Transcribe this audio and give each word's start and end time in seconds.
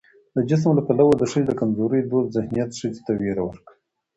د 0.35 0.37
جسم 0.49 0.71
له 0.77 0.83
پلوه 0.87 1.13
د 1.17 1.23
ښځې 1.31 1.43
د 1.47 1.51
کمزورۍ 1.59 2.01
دود 2.03 2.25
ذهنيت 2.35 2.69
ښځې 2.79 3.01
ته 3.05 3.11
ويره 3.19 3.43
ورکړې 3.45 3.77